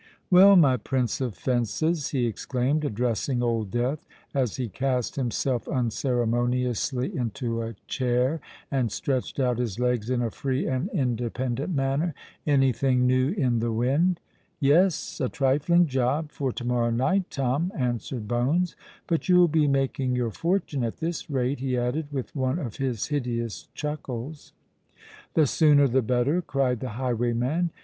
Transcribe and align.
"Well, 0.31 0.55
my 0.55 0.77
prince 0.77 1.21
of 1.21 1.35
fences," 1.35 2.09
he 2.09 2.25
exclaimed, 2.25 2.83
addressing 2.83 3.43
Old 3.43 3.69
Death, 3.69 4.07
as 4.33 4.55
he 4.55 4.67
cast 4.67 5.15
himself 5.15 5.67
unceremoniously 5.67 7.15
into 7.15 7.61
a 7.61 7.75
chair, 7.85 8.39
and 8.71 8.91
stretched 8.91 9.39
out 9.39 9.59
his 9.59 9.79
legs 9.79 10.09
in 10.09 10.23
a 10.23 10.31
free 10.31 10.65
and 10.67 10.89
independent 10.89 11.75
manner, 11.75 12.15
"any 12.47 12.73
thing 12.73 13.05
new 13.05 13.29
in 13.33 13.59
the 13.59 13.71
wind?" 13.71 14.19
"Yes—a 14.59 15.29
trifling 15.29 15.85
job—for 15.85 16.51
to 16.51 16.63
morrow 16.65 16.89
night, 16.89 17.29
Tom," 17.29 17.71
answered 17.77 18.27
Bones. 18.27 18.75
"But 19.05 19.29
you'll 19.29 19.47
be 19.49 19.67
making 19.67 20.15
your 20.15 20.31
fortune 20.31 20.83
at 20.83 20.97
this 20.97 21.29
rate?" 21.29 21.59
he 21.59 21.77
added, 21.77 22.07
with 22.11 22.35
one 22.35 22.57
of 22.57 22.77
his 22.77 23.05
hideous 23.09 23.67
chuckles. 23.75 24.51
"The 25.35 25.45
sooner, 25.45 25.87
the 25.87 26.01
better," 26.01 26.41
cried 26.41 26.79
the 26.79 26.89
highwayman. 26.97 27.69